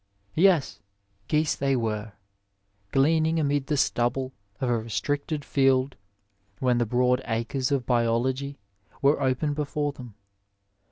Yes, 0.33 0.79
geese 1.27 1.53
they 1.53 1.75
weie, 1.75 2.11
gleaning 2.91 3.39
amid 3.39 3.67
the 3.67 3.77
stubble 3.77 4.31
of 4.59 4.67
a 4.67 4.79
restricted 4.79 5.45
field, 5.45 5.95
when 6.57 6.79
the 6.79 6.87
broad 6.87 7.21
acres 7.25 7.71
of 7.71 7.85
biology 7.85 8.57
were 9.03 9.21
open 9.21 9.53
before 9.53 9.91
them. 9.93 10.15